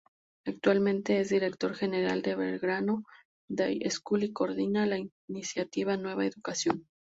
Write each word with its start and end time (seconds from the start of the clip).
Actualmente 0.47 1.19
es 1.19 1.29
Director 1.29 1.75
General 1.75 2.23
del 2.23 2.35
Belgrano 2.37 3.03
Day 3.47 3.81
School 3.91 4.23
y 4.23 4.33
coordina 4.33 4.87
la 4.87 4.99
iniciativa 5.29 5.95
Nueva 5.95 6.25
Educación. 6.25 6.87